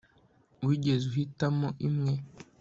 [0.65, 2.13] wigeze uhitamo imwe